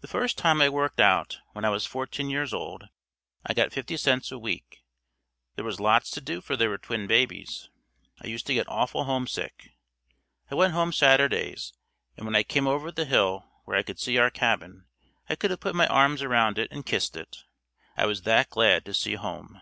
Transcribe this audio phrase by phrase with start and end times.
[0.00, 2.88] The first time I worked out, when I was fourteen years old,
[3.44, 4.82] I got 50c a week.
[5.54, 7.70] There was lots to do for there were twin babies.
[8.20, 9.70] I used to get awful homesick.
[10.50, 11.72] I went home Saturdays
[12.16, 14.86] and when I came over the hill where I could see our cabin,
[15.28, 17.44] I could have put my arms around it and kissed it,
[17.96, 19.60] I was that glad to see home.